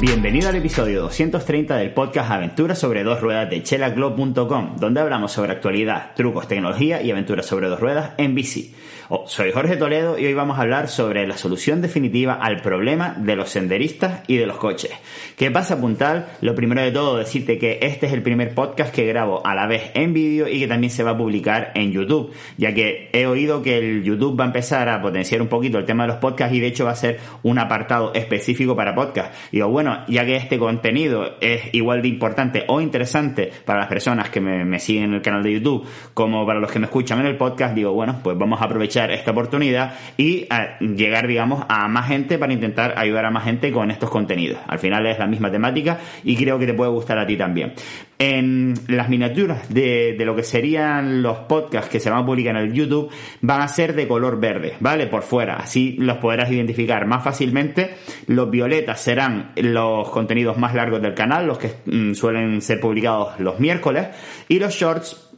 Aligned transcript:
Bienvenido 0.00 0.48
al 0.48 0.56
episodio 0.56 1.02
230 1.02 1.76
del 1.76 1.92
podcast 1.92 2.30
Aventuras 2.30 2.78
sobre 2.78 3.04
dos 3.04 3.20
ruedas 3.20 3.50
de 3.50 3.62
chelaglob.com, 3.62 4.76
donde 4.78 4.98
hablamos 4.98 5.30
sobre 5.30 5.52
actualidad, 5.52 6.12
trucos, 6.16 6.48
tecnología 6.48 7.02
y 7.02 7.10
aventuras 7.10 7.44
sobre 7.44 7.68
dos 7.68 7.78
ruedas 7.78 8.12
en 8.16 8.34
bici. 8.34 8.74
Oh, 9.12 9.24
soy 9.26 9.50
Jorge 9.50 9.76
Toledo 9.76 10.16
y 10.16 10.26
hoy 10.26 10.34
vamos 10.34 10.56
a 10.56 10.62
hablar 10.62 10.86
sobre 10.86 11.26
la 11.26 11.36
solución 11.36 11.82
definitiva 11.82 12.34
al 12.34 12.62
problema 12.62 13.16
de 13.18 13.34
los 13.34 13.50
senderistas 13.50 14.22
y 14.28 14.36
de 14.36 14.46
los 14.46 14.56
coches. 14.56 14.92
¿Qué 15.36 15.50
pasa, 15.50 15.80
Puntal? 15.80 16.28
Lo 16.42 16.54
primero 16.54 16.80
de 16.80 16.92
todo, 16.92 17.16
decirte 17.16 17.58
que 17.58 17.80
este 17.82 18.06
es 18.06 18.12
el 18.12 18.22
primer 18.22 18.54
podcast 18.54 18.94
que 18.94 19.04
grabo 19.06 19.44
a 19.44 19.56
la 19.56 19.66
vez 19.66 19.90
en 19.94 20.14
vídeo 20.14 20.46
y 20.46 20.60
que 20.60 20.68
también 20.68 20.92
se 20.92 21.02
va 21.02 21.10
a 21.10 21.18
publicar 21.18 21.72
en 21.74 21.90
YouTube, 21.90 22.32
ya 22.56 22.72
que 22.72 23.10
he 23.12 23.26
oído 23.26 23.62
que 23.62 23.78
el 23.78 24.04
YouTube 24.04 24.38
va 24.38 24.44
a 24.44 24.46
empezar 24.46 24.88
a 24.88 25.02
potenciar 25.02 25.42
un 25.42 25.48
poquito 25.48 25.78
el 25.78 25.86
tema 25.86 26.04
de 26.04 26.10
los 26.10 26.18
podcasts 26.18 26.54
y 26.54 26.60
de 26.60 26.68
hecho 26.68 26.84
va 26.84 26.92
a 26.92 26.94
ser 26.94 27.18
un 27.42 27.58
apartado 27.58 28.14
específico 28.14 28.76
para 28.76 28.94
podcast. 28.94 29.34
Digo, 29.50 29.66
bueno, 29.70 30.04
ya 30.06 30.24
que 30.24 30.36
este 30.36 30.56
contenido 30.56 31.34
es 31.40 31.62
igual 31.74 32.00
de 32.00 32.06
importante 32.06 32.64
o 32.68 32.80
interesante 32.80 33.50
para 33.64 33.80
las 33.80 33.88
personas 33.88 34.30
que 34.30 34.40
me, 34.40 34.64
me 34.64 34.78
siguen 34.78 35.02
en 35.02 35.14
el 35.14 35.22
canal 35.22 35.42
de 35.42 35.54
YouTube 35.54 35.84
como 36.14 36.46
para 36.46 36.60
los 36.60 36.70
que 36.70 36.78
me 36.78 36.84
escuchan 36.84 37.18
en 37.18 37.26
el 37.26 37.36
podcast, 37.36 37.74
digo, 37.74 37.92
bueno, 37.92 38.20
pues 38.22 38.38
vamos 38.38 38.62
a 38.62 38.66
aprovechar 38.66 38.99
esta 39.10 39.30
oportunidad 39.30 39.94
y 40.16 40.46
llegar, 40.80 41.26
digamos, 41.26 41.64
a 41.68 41.88
más 41.88 42.08
gente 42.08 42.38
para 42.38 42.52
intentar 42.52 42.94
ayudar 42.96 43.24
a 43.24 43.30
más 43.30 43.44
gente 43.44 43.72
con 43.72 43.90
estos 43.90 44.10
contenidos. 44.10 44.58
Al 44.66 44.78
final 44.78 45.06
es 45.06 45.18
la 45.18 45.26
misma 45.26 45.50
temática 45.50 45.98
y 46.24 46.36
creo 46.36 46.58
que 46.58 46.66
te 46.66 46.74
puede 46.74 46.90
gustar 46.90 47.18
a 47.18 47.26
ti 47.26 47.36
también. 47.36 47.72
En 48.18 48.74
las 48.88 49.08
miniaturas 49.08 49.72
de, 49.72 50.14
de 50.18 50.24
lo 50.24 50.36
que 50.36 50.42
serían 50.42 51.22
los 51.22 51.38
podcasts 51.38 51.88
que 51.88 52.00
se 52.00 52.10
van 52.10 52.22
a 52.22 52.26
publicar 52.26 52.56
en 52.56 52.62
el 52.62 52.72
YouTube 52.72 53.10
van 53.40 53.62
a 53.62 53.68
ser 53.68 53.94
de 53.94 54.06
color 54.06 54.38
verde, 54.38 54.74
¿vale? 54.80 55.06
Por 55.06 55.22
fuera. 55.22 55.56
Así 55.56 55.96
los 55.98 56.18
podrás 56.18 56.50
identificar 56.50 57.06
más 57.06 57.24
fácilmente. 57.24 57.94
Los 58.26 58.50
violetas 58.50 59.00
serán 59.00 59.52
los 59.56 60.10
contenidos 60.10 60.58
más 60.58 60.74
largos 60.74 61.00
del 61.00 61.14
canal, 61.14 61.46
los 61.46 61.58
que 61.58 61.72
mm, 61.86 62.14
suelen 62.14 62.60
ser 62.60 62.80
publicados 62.80 63.38
los 63.40 63.58
miércoles. 63.60 64.08
Y 64.48 64.58
los 64.58 64.74
shorts 64.74 65.29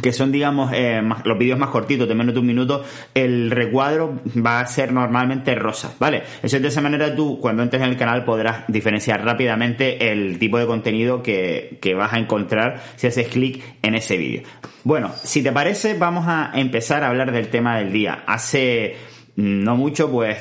que 0.00 0.12
son, 0.12 0.30
digamos, 0.30 0.70
eh, 0.72 1.02
los 1.24 1.38
vídeos 1.38 1.58
más 1.58 1.70
cortitos, 1.70 2.08
de 2.08 2.14
menos 2.14 2.34
de 2.34 2.40
un 2.40 2.46
minuto, 2.46 2.84
el 3.14 3.50
recuadro 3.50 4.20
va 4.44 4.60
a 4.60 4.66
ser 4.66 4.92
normalmente 4.92 5.54
rosa, 5.54 5.94
¿vale? 5.98 6.22
Eso 6.42 6.56
es 6.56 6.62
de 6.62 6.68
esa 6.68 6.80
manera 6.80 7.14
tú, 7.14 7.38
cuando 7.40 7.62
entres 7.62 7.82
en 7.82 7.88
el 7.88 7.96
canal, 7.96 8.24
podrás 8.24 8.64
diferenciar 8.68 9.24
rápidamente 9.24 10.12
el 10.12 10.38
tipo 10.38 10.58
de 10.58 10.66
contenido 10.66 11.22
que, 11.22 11.78
que 11.80 11.94
vas 11.94 12.12
a 12.12 12.18
encontrar 12.18 12.80
si 12.96 13.08
haces 13.08 13.28
clic 13.28 13.62
en 13.82 13.94
ese 13.94 14.16
vídeo. 14.16 14.42
Bueno, 14.84 15.12
si 15.22 15.42
te 15.42 15.52
parece, 15.52 15.94
vamos 15.94 16.24
a 16.26 16.52
empezar 16.54 17.02
a 17.02 17.08
hablar 17.08 17.32
del 17.32 17.48
tema 17.48 17.78
del 17.78 17.92
día. 17.92 18.22
Hace 18.26 18.96
no 19.40 19.76
mucho, 19.76 20.10
pues 20.10 20.36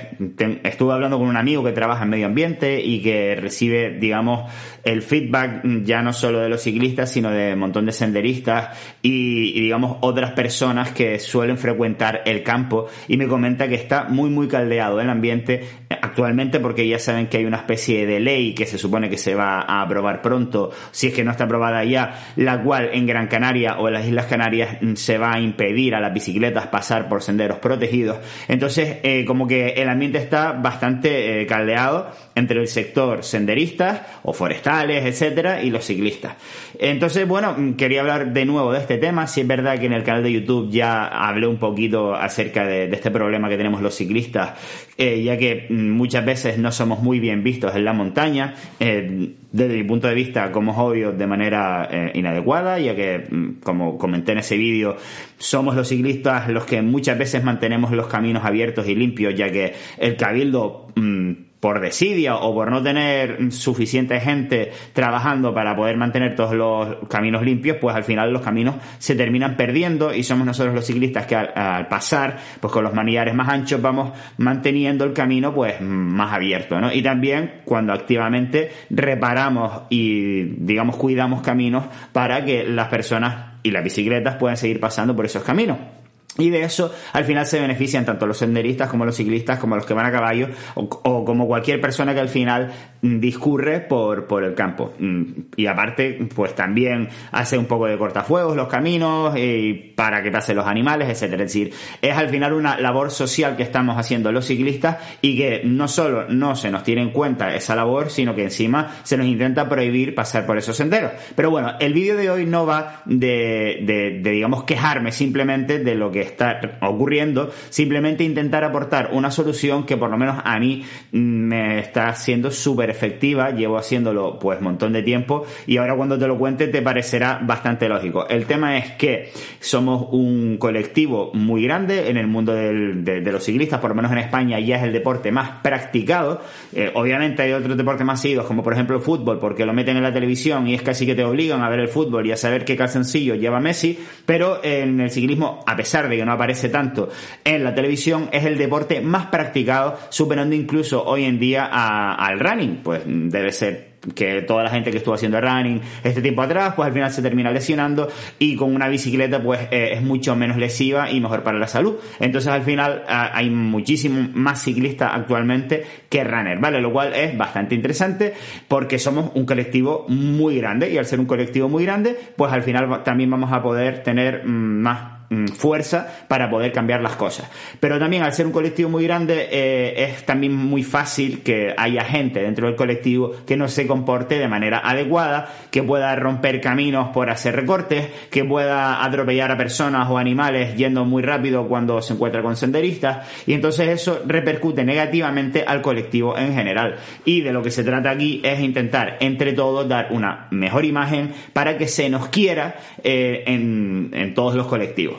estuve 0.63 0.93
hablando 0.93 1.17
con 1.17 1.27
un 1.27 1.37
amigo 1.37 1.63
que 1.63 1.71
trabaja 1.71 2.03
en 2.03 2.09
medio 2.09 2.25
ambiente 2.25 2.81
y 2.83 3.01
que 3.01 3.35
recibe, 3.35 3.97
digamos, 3.97 4.51
el 4.83 5.01
feedback 5.01 5.61
ya 5.83 6.01
no 6.01 6.11
solo 6.11 6.39
de 6.39 6.49
los 6.49 6.61
ciclistas, 6.61 7.11
sino 7.11 7.31
de 7.31 7.53
un 7.53 7.59
montón 7.59 7.85
de 7.85 7.91
senderistas 7.91 8.77
y, 9.01 9.61
digamos, 9.61 9.97
otras 10.01 10.31
personas 10.31 10.91
que 10.91 11.19
suelen 11.19 11.57
frecuentar 11.57 12.23
el 12.25 12.43
campo 12.43 12.87
y 13.07 13.17
me 13.17 13.27
comenta 13.27 13.67
que 13.67 13.75
está 13.75 14.05
muy, 14.05 14.29
muy 14.29 14.47
caldeado 14.47 14.99
el 14.99 15.09
ambiente 15.09 15.63
actualmente 15.89 16.59
porque 16.59 16.87
ya 16.87 16.99
saben 16.99 17.27
que 17.27 17.37
hay 17.37 17.45
una 17.45 17.57
especie 17.57 18.05
de 18.05 18.19
ley 18.19 18.53
que 18.53 18.65
se 18.65 18.77
supone 18.77 19.09
que 19.09 19.17
se 19.17 19.35
va 19.35 19.61
a 19.61 19.81
aprobar 19.81 20.21
pronto, 20.21 20.71
si 20.91 21.07
es 21.07 21.13
que 21.13 21.23
no 21.23 21.31
está 21.31 21.45
aprobada 21.45 21.83
ya, 21.83 22.33
la 22.35 22.61
cual 22.61 22.89
en 22.93 23.05
Gran 23.05 23.27
Canaria 23.27 23.79
o 23.79 23.87
en 23.87 23.93
las 23.93 24.05
Islas 24.05 24.25
Canarias 24.25 24.77
se 24.95 25.17
va 25.17 25.33
a 25.33 25.39
impedir 25.39 25.95
a 25.95 26.01
las 26.01 26.13
bicicletas 26.13 26.67
pasar 26.67 27.07
por 27.07 27.23
senderos 27.23 27.59
protegidos. 27.59 28.17
Entonces, 28.47 28.88
eh, 29.03 29.25
como 29.25 29.47
que 29.47 29.69
el 29.69 29.89
ambiente 29.89 30.17
está 30.17 30.53
bastante 30.53 31.41
eh, 31.41 31.45
caldeado 31.45 32.11
entre 32.39 32.59
el 32.59 32.67
sector 32.67 33.23
senderistas 33.23 34.01
o 34.23 34.33
forestales, 34.33 35.05
etcétera, 35.05 35.61
y 35.61 35.69
los 35.69 35.85
ciclistas. 35.85 36.35
Entonces, 36.79 37.27
bueno, 37.27 37.55
quería 37.77 38.01
hablar 38.01 38.33
de 38.33 38.45
nuevo 38.45 38.71
de 38.71 38.79
este 38.79 38.97
tema. 38.97 39.27
Si 39.27 39.41
es 39.41 39.47
verdad 39.47 39.79
que 39.79 39.85
en 39.85 39.93
el 39.93 40.03
canal 40.03 40.23
de 40.23 40.31
YouTube 40.31 40.71
ya 40.71 41.07
hablé 41.07 41.47
un 41.47 41.57
poquito 41.57 42.15
acerca 42.15 42.65
de, 42.65 42.85
este 42.85 43.11
problema 43.11 43.49
que 43.49 43.57
tenemos 43.57 43.81
los 43.81 43.95
ciclistas, 43.95 44.53
eh, 44.97 45.21
ya 45.23 45.37
que 45.37 45.67
muchas 45.69 46.25
veces 46.25 46.57
no 46.57 46.71
somos 46.71 47.01
muy 47.01 47.19
bien 47.19 47.43
vistos 47.43 47.75
en 47.75 47.85
la 47.85 47.93
montaña, 47.93 48.55
eh, 48.79 49.35
desde 49.51 49.75
mi 49.75 49.83
punto 49.83 50.07
de 50.07 50.13
vista, 50.13 50.51
como 50.51 50.73
es 50.73 50.77
obvio, 50.77 51.11
de 51.11 51.25
manera 51.25 51.87
eh, 51.91 52.11
inadecuada, 52.13 52.77
ya 52.79 52.95
que, 52.95 53.25
mm, 53.29 53.61
como 53.63 53.97
comenté 53.97 54.33
en 54.33 54.39
ese 54.39 54.57
vídeo, 54.57 54.97
somos 55.37 55.75
los 55.75 55.87
ciclistas 55.87 56.49
los 56.49 56.65
que 56.65 56.81
muchas 56.81 57.17
veces 57.17 57.43
mantenemos 57.43 57.91
los 57.91 58.07
caminos 58.07 58.45
abiertos 58.45 58.87
y 58.87 58.95
limpios, 58.95 59.33
ya 59.35 59.51
que 59.51 59.73
el 59.97 60.15
cabildo 60.15 60.87
mm, 60.95 61.48
por 61.59 61.81
desidia 61.81 62.37
o 62.37 62.53
por 62.53 62.71
no 62.71 62.81
tener 62.81 63.51
suficiente 63.51 64.19
gente 64.19 64.71
trabajando 64.93 65.53
para 65.53 65.75
poder 65.75 65.97
mantener 65.97 66.35
todos 66.35 66.53
los 66.53 67.09
caminos 67.09 67.43
limpios, 67.43 67.77
pues 67.81 67.95
al 67.95 68.03
final 68.03 68.31
los 68.31 68.41
caminos 68.41 68.75
se 68.97 69.15
terminan 69.15 69.57
perdiendo 69.57 70.13
y 70.13 70.23
somos 70.23 70.45
nosotros 70.45 70.73
los 70.73 70.85
ciclistas 70.85 71.25
que 71.25 71.35
al, 71.35 71.87
pasar, 71.87 72.37
pues 72.59 72.71
con 72.71 72.83
los 72.83 72.93
manillares 72.93 73.35
más 73.35 73.49
anchos 73.49 73.81
vamos 73.81 74.17
manteniendo 74.37 75.03
el 75.03 75.13
camino 75.13 75.53
pues 75.53 75.81
más 75.81 76.33
abierto, 76.33 76.79
¿no? 76.79 76.93
Y 76.93 77.01
también 77.01 77.61
cuando 77.65 77.91
activamente 77.93 78.71
reparamos 78.89 79.83
y 79.89 80.43
digamos 80.43 80.95
cuidamos 80.95 81.41
caminos 81.41 81.85
para 82.13 82.45
que 82.45 82.63
las 82.63 82.87
personas 82.87 83.59
y 83.63 83.71
las 83.71 83.83
bicicletas 83.83 84.35
puedan 84.35 84.55
seguir 84.55 84.79
pasando 84.79 85.15
por 85.15 85.25
esos 85.25 85.43
caminos. 85.43 85.98
Y 86.39 86.49
de 86.49 86.63
eso 86.63 86.91
al 87.13 87.25
final 87.25 87.45
se 87.45 87.59
benefician 87.59 88.05
tanto 88.05 88.25
los 88.25 88.37
senderistas 88.37 88.89
como 88.89 89.05
los 89.05 89.15
ciclistas, 89.15 89.59
como 89.59 89.75
los 89.75 89.85
que 89.85 89.93
van 89.93 90.05
a 90.05 90.11
caballo, 90.11 90.47
o, 90.75 91.25
como 91.25 91.47
cualquier 91.47 91.81
persona 91.81 92.13
que 92.13 92.19
al 92.21 92.29
final 92.29 92.71
mm, 93.01 93.19
discurre 93.19 93.81
por, 93.81 94.25
por 94.25 94.43
el 94.43 94.55
campo. 94.55 94.93
Mm, 94.97 95.23
y 95.55 95.67
aparte, 95.67 96.19
pues 96.33 96.55
también 96.55 97.09
hace 97.31 97.57
un 97.57 97.65
poco 97.65 97.85
de 97.85 97.97
cortafuegos 97.97 98.55
los 98.55 98.67
caminos, 98.67 99.35
y 99.37 99.73
para 99.73 100.23
que 100.23 100.31
pasen 100.31 100.55
los 100.55 100.65
animales, 100.65 101.09
etcétera. 101.09 101.43
Es 101.43 101.53
decir, 101.53 101.73
es 102.01 102.15
al 102.15 102.29
final 102.29 102.53
una 102.53 102.79
labor 102.79 103.11
social 103.11 103.55
que 103.55 103.63
estamos 103.63 103.97
haciendo 103.97 104.31
los 104.31 104.45
ciclistas 104.45 104.97
y 105.21 105.37
que 105.37 105.61
no 105.65 105.87
solo 105.87 106.27
no 106.29 106.55
se 106.55 106.71
nos 106.71 106.83
tiene 106.83 107.01
en 107.01 107.11
cuenta 107.11 107.53
esa 107.55 107.75
labor, 107.75 108.09
sino 108.09 108.33
que 108.33 108.43
encima 108.43 108.95
se 109.03 109.17
nos 109.17 109.27
intenta 109.27 109.67
prohibir 109.67 110.15
pasar 110.15 110.45
por 110.45 110.57
esos 110.57 110.75
senderos. 110.75 111.11
Pero 111.35 111.51
bueno, 111.51 111.73
el 111.79 111.93
vídeo 111.93 112.15
de 112.15 112.29
hoy 112.29 112.45
no 112.45 112.65
va 112.65 113.01
de, 113.05 113.79
de, 113.83 114.19
de 114.21 114.31
digamos, 114.31 114.63
quejarme 114.63 115.11
simplemente 115.11 115.79
de 115.79 115.95
lo 115.95 116.11
que 116.11 116.28
está 116.29 116.79
ocurriendo, 116.81 117.51
simplemente 117.69 118.23
intentar 118.23 118.63
aportar 118.63 119.09
una 119.13 119.31
solución 119.31 119.85
que 119.85 119.97
por 119.97 120.09
lo 120.09 120.17
menos 120.17 120.37
a 120.43 120.59
mí 120.59 120.83
me 121.11 121.79
está 121.79 122.13
siendo 122.13 122.51
súper 122.51 122.89
efectiva, 122.89 123.51
llevo 123.51 123.77
haciéndolo 123.77 124.39
pues 124.39 124.59
un 124.59 124.65
montón 124.65 124.93
de 124.93 125.03
tiempo 125.03 125.45
y 125.67 125.77
ahora 125.77 125.95
cuando 125.95 126.17
te 126.17 126.27
lo 126.27 126.37
cuente 126.37 126.67
te 126.67 126.81
parecerá 126.81 127.39
bastante 127.41 127.87
lógico. 127.87 128.27
El 128.27 128.45
tema 128.45 128.77
es 128.77 128.91
que 128.91 129.31
somos 129.59 130.07
un 130.11 130.57
colectivo 130.57 131.31
muy 131.33 131.63
grande 131.63 132.09
en 132.09 132.17
el 132.17 132.27
mundo 132.27 132.53
de, 132.53 133.21
los 133.29 133.43
ciclistas, 133.43 133.79
por 133.79 133.91
lo 133.91 133.95
menos 133.95 134.11
en 134.11 134.19
España 134.19 134.59
ya 134.59 134.77
es 134.77 134.83
el 134.83 134.93
deporte 134.93 135.31
más 135.31 135.61
practicado, 135.61 136.41
eh, 136.73 136.91
obviamente 136.95 137.43
hay 137.43 137.53
otros 137.53 137.77
deportes 137.77 138.05
más 138.05 138.21
seguidos 138.21 138.45
como 138.45 138.63
por 138.63 138.73
ejemplo 138.73 138.95
el 138.95 139.01
fútbol 139.01 139.39
porque 139.39 139.65
lo 139.65 139.73
meten 139.73 139.97
en 139.97 140.03
la 140.03 140.13
televisión 140.13 140.67
y 140.67 140.73
es 140.73 140.81
casi 140.81 141.05
que 141.05 141.15
te 141.15 141.23
obligan 141.23 141.61
a 141.61 141.69
ver 141.69 141.79
el 141.79 141.87
fútbol 141.87 142.25
y 142.25 142.31
a 142.31 142.37
saber 142.37 142.65
qué 142.65 142.75
calzoncillo 142.75 143.35
lleva 143.35 143.59
Messi, 143.59 143.99
pero 144.25 144.63
en 144.63 144.99
el 144.99 145.11
ciclismo 145.11 145.63
a 145.65 145.75
pesar 145.75 146.08
que 146.17 146.25
no 146.25 146.33
aparece 146.33 146.69
tanto 146.69 147.09
en 147.43 147.63
la 147.63 147.73
televisión, 147.73 148.29
es 148.31 148.45
el 148.45 148.57
deporte 148.57 149.01
más 149.01 149.27
practicado, 149.27 149.97
superando 150.09 150.55
incluso 150.55 151.03
hoy 151.05 151.25
en 151.25 151.39
día 151.39 151.65
al 151.65 152.39
running. 152.39 152.81
Pues 152.83 153.01
debe 153.05 153.51
ser 153.51 153.89
que 154.15 154.41
toda 154.43 154.63
la 154.63 154.69
gente 154.69 154.91
que 154.91 154.97
estuvo 154.97 155.15
haciendo 155.15 155.39
running 155.41 155.81
este 156.03 156.21
tiempo 156.21 156.41
atrás, 156.41 156.73
pues 156.75 156.87
al 156.87 156.93
final 156.93 157.11
se 157.11 157.21
termina 157.21 157.51
lesionando 157.51 158.07
y 158.37 158.55
con 158.55 158.73
una 158.73 158.87
bicicleta 158.87 159.41
pues 159.41 159.61
eh, 159.71 159.91
es 159.93 160.01
mucho 160.01 160.35
menos 160.35 160.57
lesiva 160.57 161.11
y 161.11 161.19
mejor 161.19 161.43
para 161.43 161.59
la 161.59 161.67
salud. 161.67 161.95
Entonces 162.19 162.51
al 162.51 162.63
final 162.63 163.03
hay 163.07 163.49
muchísimo 163.49 164.29
más 164.33 164.63
ciclistas 164.63 165.11
actualmente 165.13 165.83
que 166.09 166.23
runner, 166.23 166.59
¿vale? 166.59 166.81
Lo 166.81 166.91
cual 166.91 167.13
es 167.13 167.37
bastante 167.37 167.75
interesante 167.75 168.33
porque 168.67 168.99
somos 168.99 169.31
un 169.35 169.45
colectivo 169.45 170.05
muy 170.07 170.57
grande 170.57 170.91
y 170.91 170.97
al 170.97 171.05
ser 171.05 171.19
un 171.19 171.25
colectivo 171.25 171.69
muy 171.69 171.83
grande, 171.83 172.15
pues 172.35 172.51
al 172.51 172.63
final 172.63 173.03
también 173.03 173.29
vamos 173.29 173.51
a 173.51 173.61
poder 173.61 174.03
tener 174.03 174.45
mm, 174.45 174.81
más 174.81 175.18
fuerza 175.53 176.07
para 176.27 176.49
poder 176.49 176.71
cambiar 176.71 177.01
las 177.01 177.15
cosas. 177.15 177.49
Pero 177.79 177.99
también 177.99 178.23
al 178.23 178.33
ser 178.33 178.47
un 178.47 178.51
colectivo 178.51 178.89
muy 178.89 179.03
grande 179.03 179.47
eh, 179.51 180.05
es 180.09 180.25
también 180.25 180.53
muy 180.55 180.83
fácil 180.83 181.41
que 181.43 181.73
haya 181.77 182.03
gente 182.03 182.41
dentro 182.41 182.67
del 182.67 182.75
colectivo 182.75 183.33
que 183.45 183.55
no 183.55 183.67
se 183.67 183.85
comporte 183.85 184.39
de 184.39 184.47
manera 184.47 184.79
adecuada, 184.79 185.49
que 185.69 185.83
pueda 185.83 186.15
romper 186.15 186.61
caminos 186.61 187.09
por 187.09 187.29
hacer 187.29 187.55
recortes, 187.55 188.07
que 188.31 188.43
pueda 188.43 189.03
atropellar 189.03 189.51
a 189.51 189.57
personas 189.57 190.09
o 190.09 190.17
animales 190.17 190.75
yendo 190.75 191.05
muy 191.05 191.21
rápido 191.21 191.67
cuando 191.67 192.01
se 192.01 192.13
encuentra 192.13 192.41
con 192.41 192.55
senderistas 192.55 193.27
y 193.45 193.53
entonces 193.53 193.89
eso 193.89 194.21
repercute 194.25 194.83
negativamente 194.83 195.63
al 195.65 195.81
colectivo 195.81 196.37
en 196.37 196.53
general. 196.53 196.95
Y 197.25 197.41
de 197.41 197.53
lo 197.53 197.61
que 197.61 197.71
se 197.71 197.83
trata 197.83 198.09
aquí 198.09 198.41
es 198.43 198.59
intentar 198.59 199.17
entre 199.19 199.53
todos 199.53 199.87
dar 199.87 200.07
una 200.11 200.47
mejor 200.49 200.85
imagen 200.85 201.33
para 201.53 201.77
que 201.77 201.87
se 201.87 202.09
nos 202.09 202.29
quiera 202.29 202.75
eh, 203.03 203.43
en, 203.45 204.09
en 204.13 204.33
todos 204.33 204.55
los 204.55 204.67
colectivos. 204.67 205.18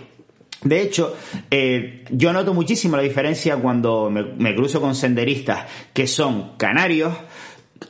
De 0.63 0.83
hecho, 0.83 1.17
eh, 1.51 2.05
yo 2.11 2.33
noto 2.35 2.53
muchísimo 2.53 2.97
la 2.97 3.03
diferencia 3.03 3.57
cuando 3.57 4.11
me, 4.11 4.55
cruzo 4.55 4.81
con 4.81 4.95
senderistas 4.95 5.67
que 5.95 6.07
son 6.07 6.57
canarios, 6.59 7.15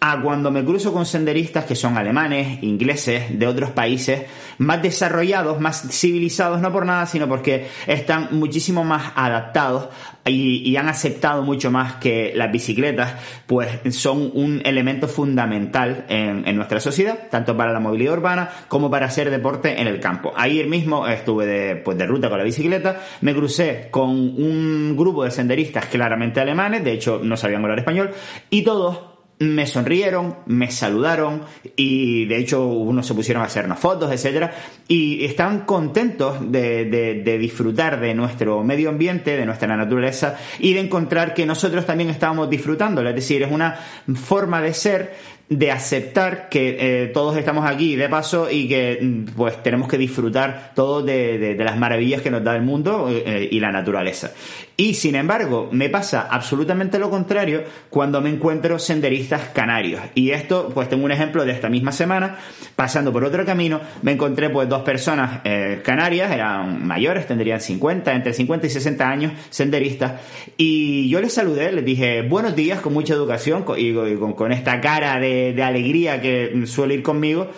a 0.01 0.21
cuando 0.23 0.51
me 0.51 0.65
cruzo 0.65 0.95
con 0.95 1.05
senderistas 1.05 1.67
que 1.67 1.75
son 1.75 1.99
alemanes, 1.99 2.63
ingleses, 2.63 3.39
de 3.39 3.47
otros 3.47 3.71
países 3.71 4.23
más 4.57 4.83
desarrollados, 4.83 5.61
más 5.61 5.89
civilizados, 5.91 6.61
no 6.63 6.73
por 6.73 6.87
nada, 6.87 7.05
sino 7.05 7.29
porque 7.29 7.67
están 7.87 8.29
muchísimo 8.33 8.83
más 8.83 9.13
adaptados 9.15 9.89
y, 10.25 10.77
han 10.77 10.89
aceptado 10.89 11.43
mucho 11.43 11.71
más 11.71 11.95
que 11.95 12.33
las 12.35 12.51
bicicletas, 12.51 13.15
pues 13.47 13.69
son 13.95 14.31
un 14.33 14.63
elemento 14.65 15.09
fundamental 15.09 16.07
en, 16.09 16.49
en, 16.49 16.57
nuestra 16.57 16.81
sociedad, 16.81 17.29
tanto 17.31 17.55
para 17.55 17.73
la 17.73 17.81
movilidad 17.81 18.15
urbana 18.15 18.51
como 18.69 18.91
para 18.91 19.07
hacer 19.07 19.31
deporte 19.31 19.81
en 19.81 19.87
el 19.87 20.01
campo. 20.01 20.33
Ayer 20.37 20.67
mismo 20.67 21.07
estuve 21.07 21.45
de, 21.45 21.77
pues 21.77 21.99
de 21.99 22.07
ruta 22.07 22.31
con 22.31 22.39
la 22.39 22.45
bicicleta, 22.45 23.01
me 23.21 23.35
crucé 23.35 23.89
con 23.91 24.11
un 24.11 24.95
grupo 24.97 25.25
de 25.25 25.31
senderistas 25.31 25.87
claramente 25.87 26.41
alemanes, 26.41 26.85
de 26.85 26.93
hecho 26.93 27.21
no 27.23 27.37
sabían 27.37 27.63
hablar 27.63 27.81
español, 27.81 28.11
y 28.49 28.63
todos 28.63 29.10
me 29.41 29.67
sonrieron, 29.67 30.37
me 30.47 30.71
saludaron 30.71 31.43
y 31.75 32.27
de 32.27 32.37
hecho 32.37 32.67
unos 32.67 33.07
se 33.07 33.15
pusieron 33.15 33.43
a 33.43 33.47
hacernos 33.47 33.79
fotos, 33.79 34.13
etcétera, 34.13 34.53
y 34.87 35.25
están 35.25 35.61
contentos 35.61 36.53
de, 36.53 36.85
de, 36.85 37.39
disfrutar 37.39 37.99
de 38.01 38.15
nuestro 38.15 38.63
medio 38.63 38.91
ambiente, 38.91 39.39
de 39.39 39.47
nuestra 39.47 39.75
naturaleza 39.75 40.37
y 40.59 40.75
de 40.75 40.81
encontrar 40.81 41.33
que 41.33 41.47
nosotros 41.47 41.87
también 41.87 42.11
estamos 42.11 42.51
disfrutando, 42.51 43.01
es 43.01 43.15
decir, 43.15 43.43
es 43.43 43.51
una 43.51 43.77
forma 44.15 44.61
de 44.61 44.75
ser 44.75 45.15
de 45.51 45.73
aceptar 45.73 46.49
que 46.49 46.77
eh, 46.79 47.07
todos 47.09 47.37
estamos 47.37 47.69
aquí 47.69 47.97
de 47.97 48.09
paso 48.09 48.49
y 48.49 48.69
que 48.69 49.01
mm, 49.03 49.25
pues 49.37 49.61
tenemos 49.65 49.89
que 49.89 49.99
disfrutar 49.99 50.71
todos 50.77 51.05
de, 51.05 51.57
las 51.59 51.77
maravillas 51.77 52.23
que 52.23 52.31
nos 52.31 52.45
da 52.45 52.55
el 52.55 52.63
mundo 52.63 53.09
eh, 53.11 53.49
y 53.51 53.59
la 53.59 53.73
naturaleza. 53.73 54.31
Y 54.77 54.95
sin 54.95 55.17
embargo, 55.17 55.69
me 55.73 55.91
pasa 55.91 56.29
absolutamente 56.31 56.99
lo 56.99 57.11
contrario 57.11 57.65
cuando 57.91 58.21
me 58.21 58.31
encuentro 58.31 58.79
senderistas 58.79 59.49
canarios. 59.53 60.01
Y 60.15 60.31
esto, 60.31 60.71
pues 60.73 60.89
tengo 60.89 61.05
un 61.05 61.11
ejemplo 61.11 61.45
de 61.45 61.53
esta 61.53 61.69
misma 61.69 61.93
semana, 61.93 62.39
pasando 62.77 63.13
por 63.13 63.25
otro 63.25 63.45
camino, 63.45 63.81
me 64.03 64.13
encontré 64.13 64.49
pues 64.51 64.69
dos 64.69 64.83
personas 64.83 65.41
eh, 65.45 65.81
canarias, 65.85 66.31
eran 66.33 66.87
mayores, 66.87 67.27
tendrían 67.27 67.61
50, 67.61 68.15
entre 68.15 68.33
50 68.33 68.69
y 68.69 68.71
60 68.71 69.07
años, 69.07 69.33
senderistas, 69.51 70.13
y 70.57 71.11
yo 71.11 71.21
les 71.21 71.35
saludé, 71.35 71.73
les 71.73 71.85
dije 71.85 72.23
buenos 72.23 72.57
días 72.57 72.81
con 72.81 72.95
mucha 72.95 73.13
educación 73.13 73.67
y 73.77 73.93
con 73.93 74.53
esta 74.53 74.81
cara 74.81 75.19
de 75.21 75.40
de, 75.55 75.63
alegría 75.63 76.21
que 76.21 76.65
suele 76.67 76.95
ir 76.95 77.03
conmigo, 77.03 77.51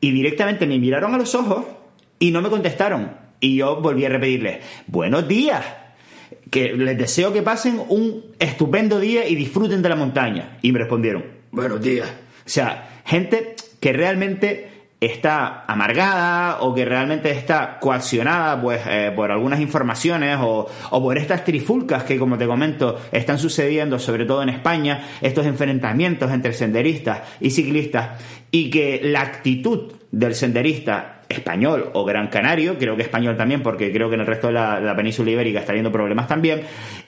y 0.00 0.10
directamente 0.12 0.66
me 0.66 0.78
miraron 0.78 1.14
a 1.14 1.18
los 1.18 1.34
ojos 1.34 1.64
y 2.18 2.30
no 2.30 2.42
me 2.42 2.50
contestaron. 2.50 3.12
Y 3.40 3.56
yo 3.56 3.80
volví 3.80 4.04
a 4.04 4.08
repetirles, 4.08 4.58
buenos 4.86 5.28
días, 5.28 5.64
que 6.50 6.72
les 6.74 6.98
deseo 6.98 7.32
que 7.32 7.42
pasen 7.42 7.80
un 7.88 8.24
estupendo 8.38 8.98
día 8.98 9.28
y 9.28 9.34
disfruten 9.34 9.82
de 9.82 9.88
la 9.88 9.96
montaña. 9.96 10.58
Y 10.62 10.72
me 10.72 10.80
respondieron, 10.80 11.24
buenos 11.50 11.80
días. 11.80 12.08
O 12.08 12.48
sea, 12.48 13.02
gente 13.04 13.54
que 13.80 13.92
realmente 13.92 14.77
está 15.00 15.64
amargada 15.66 16.60
o 16.60 16.74
que 16.74 16.84
realmente 16.84 17.30
está 17.30 17.78
coaccionada 17.78 18.60
pues 18.60 18.80
eh, 18.88 19.12
por 19.14 19.30
algunas 19.30 19.60
informaciones 19.60 20.38
o, 20.40 20.68
o, 20.90 21.02
por 21.02 21.16
estas 21.16 21.44
trifulcas 21.44 22.02
que 22.02 22.18
como 22.18 22.36
te 22.36 22.46
comento 22.46 22.98
están 23.12 23.38
sucediendo 23.38 24.00
sobre 24.00 24.24
todo 24.24 24.42
en 24.42 24.48
España 24.48 25.06
estos 25.20 25.46
enfrentamientos 25.46 26.32
entre 26.32 26.52
senderistas 26.52 27.20
y 27.40 27.50
ciclistas 27.50 28.20
y 28.50 28.70
que 28.70 29.00
la 29.04 29.20
actitud 29.20 29.92
del 30.10 30.34
senderista 30.34 31.20
español 31.28 31.90
o 31.92 32.04
gran 32.04 32.28
canario, 32.28 32.78
creo 32.78 32.96
que 32.96 33.02
español 33.02 33.36
también 33.36 33.62
porque 33.62 33.92
creo 33.92 34.08
que 34.08 34.14
en 34.14 34.22
el 34.22 34.26
resto 34.26 34.46
de 34.48 34.54
la, 34.54 34.80
la 34.80 34.96
península 34.96 35.30
ibérica 35.30 35.60
está 35.60 35.68
teniendo 35.68 35.92
problemas 35.92 36.26
también, 36.26 36.62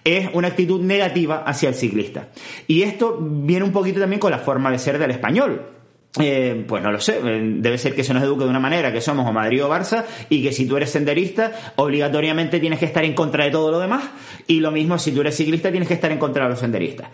es 0.05 0.29
una 0.35 0.49
actitud 0.49 0.81
negativa 0.83 1.43
hacia 1.47 1.71
el 1.71 1.75
ciclista. 1.75 2.29
Y 2.67 2.83
esto 2.83 3.19
viene 3.19 3.65
un 3.65 3.73
poquito 3.73 3.99
también 3.99 4.21
con 4.21 4.31
la 4.31 4.39
forma 4.39 4.71
de 4.71 4.79
ser 4.79 4.99
del 4.99 5.11
español 5.11 5.80
eh, 6.19 6.65
pues 6.67 6.83
no 6.83 6.91
lo 6.91 7.01
sé, 7.01 7.21
eh, 7.25 7.41
debe 7.59 7.79
ser 7.79 7.95
que 7.95 8.03
se 8.03 8.13
nos 8.13 8.23
eduque 8.25 8.43
de 8.43 8.51
una 8.51 8.59
manera 8.59 8.93
que 8.93 9.01
somos 9.01 9.29
o 9.29 9.33
Madrid 9.33 9.65
o 9.65 9.69
Barça 9.69 10.05
y 10.29 10.43
que 10.43 10.53
si 10.53 10.67
tú 10.67 10.77
eres 10.77 10.91
senderista 10.91 11.53
obligatoriamente 11.77 12.59
tienes 12.59 12.81
que 12.81 12.87
estar 12.87 13.05
en 13.05 13.15
contra 13.15 13.45
de 13.45 13.53
todo 13.53 13.71
lo 13.71 13.79
demás 13.79 14.11
y 14.49 14.59
lo 14.59 14.73
mismo 14.73 14.99
si 14.99 15.13
tú 15.13 15.21
eres 15.21 15.37
ciclista 15.37 15.71
tienes 15.71 15.87
que 15.87 15.95
estar 15.95 16.11
en 16.11 16.19
contra 16.19 16.45
de 16.45 16.51
los 16.51 16.59
senderistas. 16.59 17.09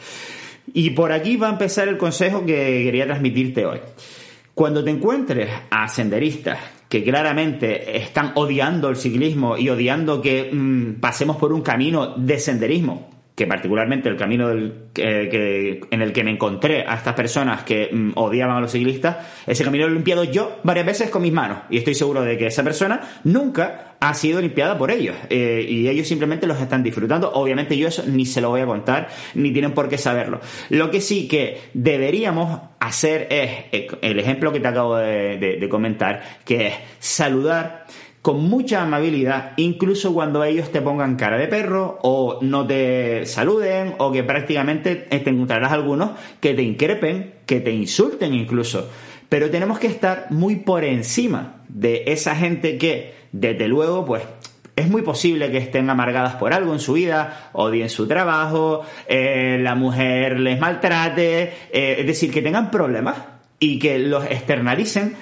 Y 0.72 0.90
por 0.90 1.12
aquí 1.12 1.37
va 1.37 1.48
a 1.48 1.52
empezar 1.52 1.88
el 1.88 1.98
consejo 1.98 2.44
que 2.46 2.82
quería 2.84 3.04
transmitirte 3.06 3.66
hoy. 3.66 3.81
Cuando 4.54 4.82
te 4.82 4.90
encuentres 4.90 5.50
a 5.70 5.87
senderistas 5.88 6.58
que 6.88 7.04
claramente 7.04 7.99
están 7.99 8.32
odiando 8.37 8.88
el 8.88 8.96
ciclismo 8.96 9.58
y 9.58 9.69
odiando 9.69 10.22
que 10.22 10.50
mm, 10.50 10.94
pasemos 11.00 11.37
por 11.37 11.52
un 11.52 11.60
camino 11.60 12.14
de 12.16 12.38
senderismo, 12.38 13.15
que 13.36 13.46
particularmente 13.46 14.08
el 14.08 14.16
camino 14.16 14.48
del, 14.48 14.86
que, 14.94 15.80
en 15.90 16.00
el 16.00 16.12
que 16.14 16.24
me 16.24 16.30
encontré 16.30 16.86
a 16.88 16.94
estas 16.94 17.12
personas 17.12 17.64
que 17.64 17.90
mm, 17.92 18.12
odiaban 18.14 18.56
a 18.56 18.60
los 18.60 18.72
ciclistas, 18.72 19.18
ese 19.46 19.62
camino 19.62 19.84
lo 19.84 19.92
he 19.92 19.94
limpiado 19.94 20.24
yo 20.24 20.58
varias 20.64 20.86
veces 20.86 21.10
con 21.10 21.20
mis 21.20 21.34
manos. 21.34 21.58
Y 21.68 21.76
estoy 21.76 21.94
seguro 21.94 22.22
de 22.22 22.38
que 22.38 22.46
esa 22.46 22.64
persona 22.64 22.98
nunca 23.24 23.96
ha 24.00 24.14
sido 24.14 24.40
limpiada 24.40 24.78
por 24.78 24.90
ellos. 24.90 25.14
Eh, 25.28 25.66
y 25.68 25.86
ellos 25.86 26.08
simplemente 26.08 26.46
los 26.46 26.58
están 26.58 26.82
disfrutando. 26.82 27.30
Obviamente 27.34 27.76
yo 27.76 27.88
eso 27.88 28.04
ni 28.06 28.24
se 28.24 28.40
lo 28.40 28.48
voy 28.48 28.62
a 28.62 28.66
contar, 28.66 29.08
ni 29.34 29.52
tienen 29.52 29.72
por 29.72 29.90
qué 29.90 29.98
saberlo. 29.98 30.40
Lo 30.70 30.90
que 30.90 31.02
sí 31.02 31.28
que 31.28 31.60
deberíamos 31.74 32.62
hacer 32.80 33.28
es 33.30 33.50
eh, 33.70 33.88
el 34.00 34.18
ejemplo 34.18 34.50
que 34.50 34.60
te 34.60 34.68
acabo 34.68 34.96
de 34.96 35.66
comentar, 35.70 36.22
que 36.46 36.68
es 36.68 36.74
saludar 37.00 37.84
con 38.26 38.43
mucha 38.43 38.82
amabilidad, 38.82 39.52
incluso 39.56 40.12
cuando 40.12 40.43
ellos 40.43 40.73
te 40.73 40.82
pongan 40.82 41.14
cara 41.14 41.38
de 41.38 41.46
perro 41.46 42.00
o 42.02 42.40
no 42.43 42.67
te 42.67 43.25
saluden 43.25 43.94
o 43.99 44.11
que 44.11 44.25
prácticamente 44.25 44.96
te 44.96 45.31
encontrarás 45.31 45.70
algunos 45.70 46.11
que 46.40 46.52
te 46.52 46.62
increpen, 46.62 47.34
que 47.46 47.61
te 47.61 47.70
insulten 47.70 48.34
incluso. 48.34 48.90
Pero 49.28 49.49
tenemos 49.49 49.78
que 49.78 49.87
estar 49.87 50.26
muy 50.31 50.56
por 50.56 50.82
encima 50.82 51.62
de 51.69 52.02
esa 52.08 52.34
gente 52.34 52.78
que, 52.78 53.14
desde 53.31 53.69
luego, 53.69 54.05
pues 54.05 54.25
es 54.75 54.88
muy 54.88 55.02
posible 55.02 55.52
que 55.52 55.58
estén 55.58 55.88
amargadas 55.88 56.34
por 56.34 56.52
algo 56.52 56.73
en 56.73 56.81
su 56.81 56.94
vida, 56.94 57.50
odien 57.52 57.88
su 57.88 58.08
trabajo, 58.08 58.82
eh, 59.06 59.61
la 59.62 59.76
mujer 59.76 60.40
les 60.40 60.58
maltrate, 60.58 61.43
eh, 61.73 61.96
es 62.00 62.06
decir, 62.08 62.32
que 62.32 62.43
tengan 62.43 62.73
problemas 62.73 63.19
y 63.61 63.78
que 63.78 64.00
los 64.00 64.25
externalicen 64.25 65.14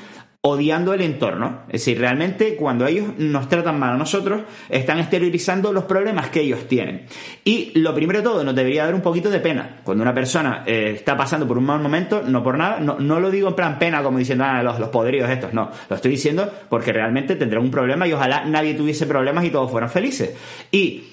odiando 0.46 0.92
el 0.92 1.00
entorno. 1.00 1.62
Es 1.68 1.80
decir, 1.80 1.98
realmente 1.98 2.54
cuando 2.54 2.86
ellos 2.86 3.06
nos 3.16 3.48
tratan 3.48 3.78
mal 3.78 3.94
a 3.94 3.96
nosotros, 3.96 4.42
están 4.68 4.98
exteriorizando 4.98 5.72
los 5.72 5.84
problemas 5.84 6.28
que 6.28 6.42
ellos 6.42 6.68
tienen. 6.68 7.06
Y 7.44 7.72
lo 7.78 7.94
primero 7.94 8.18
de 8.18 8.24
todo, 8.24 8.44
nos 8.44 8.54
debería 8.54 8.84
dar 8.84 8.94
un 8.94 9.00
poquito 9.00 9.30
de 9.30 9.40
pena. 9.40 9.80
Cuando 9.82 10.02
una 10.02 10.12
persona 10.12 10.62
eh, 10.66 10.92
está 10.96 11.16
pasando 11.16 11.48
por 11.48 11.56
un 11.56 11.64
mal 11.64 11.80
momento, 11.80 12.22
no 12.22 12.42
por 12.42 12.58
nada, 12.58 12.78
no, 12.78 12.98
no 12.98 13.20
lo 13.20 13.30
digo 13.30 13.48
en 13.48 13.54
plan 13.54 13.78
pena 13.78 14.02
como 14.02 14.18
diciendo, 14.18 14.44
ah, 14.46 14.62
los, 14.62 14.78
los 14.78 14.90
podridos 14.90 15.30
estos, 15.30 15.54
no. 15.54 15.70
Lo 15.88 15.96
estoy 15.96 16.10
diciendo 16.10 16.52
porque 16.68 16.92
realmente 16.92 17.36
tendrán 17.36 17.62
un 17.62 17.70
problema 17.70 18.06
y 18.06 18.12
ojalá 18.12 18.44
nadie 18.44 18.74
tuviese 18.74 19.06
problemas 19.06 19.46
y 19.46 19.50
todos 19.50 19.70
fueran 19.70 19.88
felices. 19.88 20.34
Y 20.70 21.04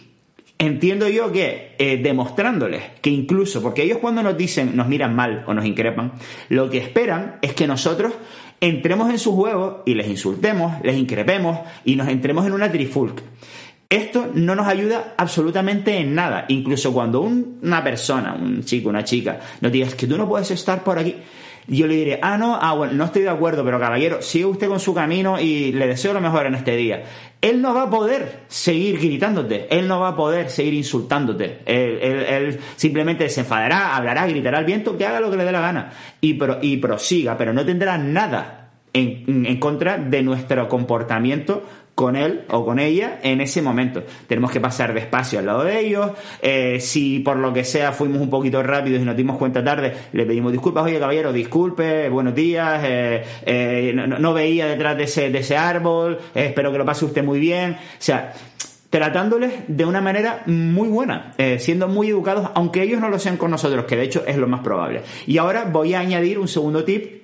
entiendo 0.62 1.10
yo 1.10 1.32
que 1.32 1.76
eh, 1.80 1.98
demostrándoles 1.98 2.84
que 3.02 3.10
incluso, 3.10 3.62
porque 3.64 3.82
ellos 3.84 3.98
cuando 3.98 4.22
nos 4.22 4.38
dicen, 4.38 4.76
nos 4.76 4.88
miran 4.88 5.16
mal 5.16 5.44
o 5.48 5.54
nos 5.54 5.66
increpan, 5.66 6.14
lo 6.50 6.70
que 6.70 6.78
esperan 6.78 7.40
es 7.42 7.54
que 7.54 7.68
nosotros 7.68 8.14
entremos 8.60 9.10
en 9.10 9.18
su 9.18 9.36
juego 9.36 9.82
y 9.88 9.96
les 9.96 10.08
insultemos, 10.08 10.80
les 10.84 10.96
increpemos 10.98 11.60
y 11.84 11.96
nos 11.96 12.08
entremos 12.08 12.46
en 12.46 12.54
una 12.54 12.72
trifulca. 12.72 13.24
Esto 13.90 14.30
no 14.36 14.56
nos 14.56 14.68
ayuda 14.68 15.16
absolutamente 15.18 15.98
en 15.98 16.14
nada. 16.14 16.46
Incluso 16.48 16.94
cuando 16.94 17.22
una 17.22 17.84
persona, 17.84 18.38
un 18.40 18.64
chico, 18.64 18.88
una 18.88 19.04
chica, 19.04 19.40
nos 19.60 19.72
diga 19.72 19.88
que 19.90 20.08
tú 20.08 20.18
no 20.18 20.30
puedes 20.30 20.52
estar 20.52 20.84
por 20.84 20.98
aquí, 20.98 21.16
yo 21.68 21.88
le 21.88 21.96
diré, 21.96 22.20
ah, 22.22 22.38
no, 22.38 22.58
ah, 22.60 22.74
bueno, 22.74 22.94
no 22.94 23.06
estoy 23.06 23.24
de 23.24 23.30
acuerdo, 23.30 23.64
pero 23.64 23.80
caballero, 23.80 24.22
sigue 24.22 24.46
usted 24.46 24.68
con 24.68 24.80
su 24.80 24.94
camino 24.94 25.40
y 25.40 25.72
le 25.72 25.88
deseo 25.88 26.14
lo 26.14 26.22
mejor 26.22 26.46
en 26.46 26.56
este 26.56 26.76
día. 26.76 27.04
Él 27.40 27.62
no 27.62 27.74
va 27.74 27.84
a 27.84 27.90
poder 27.90 28.42
seguir 28.48 29.00
gritándote, 29.00 29.68
él 29.70 29.88
no 29.88 30.00
va 30.00 30.10
a 30.10 30.16
poder 30.16 30.50
seguir 30.50 30.74
insultándote. 30.74 31.60
Él, 31.66 32.60
simplemente 32.76 33.30
se 33.30 33.42
enfadará, 33.42 33.96
hablará, 33.96 34.28
gritará 34.28 34.60
al 34.60 34.66
viento, 34.66 34.98
que 34.98 35.06
haga 35.06 35.20
lo 35.20 35.32
que 35.32 35.38
le 35.38 35.46
dé 35.46 35.52
la 35.52 35.62
gana 35.62 35.94
y, 36.20 36.38
y 36.62 36.78
prosiga, 36.78 37.38
pero 37.38 37.54
no 37.54 37.66
tendrá 37.66 37.98
nada 37.98 38.70
en, 38.94 39.46
en 39.46 39.60
contra 39.60 39.98
de 39.98 40.22
nuestro 40.22 40.68
comportamiento 40.68 41.64
con 41.96 42.16
él 42.16 42.46
o 42.50 42.66
con 42.66 42.80
ella 42.80 43.20
en 43.22 43.42
ese 43.42 43.62
momento. 43.62 44.04
Tenemos 44.28 44.52
que 44.52 44.60
pasar 44.60 44.94
despacio 44.94 45.40
al 45.40 45.46
lado 45.46 45.64
de 45.64 45.80
ellos. 45.80 46.12
Eh, 46.42 46.80
si 46.80 47.20
por 47.20 47.38
lo 47.38 47.54
que 47.54 47.64
sea 47.64 47.92
fuimos 47.92 48.22
un 48.22 48.30
poquito 48.30 48.64
rápidos 48.64 49.02
y 49.02 49.06
nos 49.06 49.16
dimos 49.16 49.38
cuenta 49.38 49.64
tarde, 49.64 49.94
le 50.14 50.26
pedimos 50.26 50.52
disculpas. 50.52 50.86
Oye, 50.86 51.00
caballero, 51.00 51.34
disculpe, 51.34 52.10
buenos 52.10 52.34
días. 52.34 52.82
Eh, 52.84 53.24
eh, 53.46 53.94
no, 53.94 54.34
veía 54.34 54.68
detrás 54.68 54.98
de 54.98 55.04
ese, 55.04 55.30
de 55.30 55.40
ese 55.40 55.58
árbol. 55.58 56.20
espero 56.34 56.72
que 56.72 56.78
lo 56.78 56.86
pase 56.86 57.06
usted 57.06 57.24
muy 57.24 57.40
bien. 57.40 57.74
O 57.74 57.78
sea, 58.00 58.34
tratándoles 58.90 59.54
de 59.68 59.86
una 59.86 60.02
manera 60.02 60.44
muy 60.48 60.90
buena, 60.90 61.34
siendo 61.60 61.88
muy 61.88 62.10
educados, 62.10 62.50
aunque 62.56 62.84
ellos 62.84 63.00
no 63.00 63.08
lo 63.08 63.20
sean 63.20 63.38
con 63.38 63.50
nosotros, 63.50 63.86
que 63.86 63.96
de 63.96 64.04
hecho 64.04 64.24
es 64.28 64.36
lo 64.36 64.48
más 64.48 64.60
probable. 64.60 65.04
Y 65.28 65.38
ahora 65.38 65.64
voy 65.64 65.94
a 65.94 66.00
añadir 66.00 66.40
un 66.40 66.50
segundo 66.50 66.84
tip, 66.84 67.22